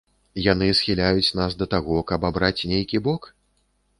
Яны 0.51 0.69
схіляюць 0.79 1.35
нас 1.41 1.51
да 1.59 1.67
таго, 1.75 1.99
каб 2.11 2.25
абраць 2.29 2.65
нейкі 2.71 2.97
бок? 3.09 3.29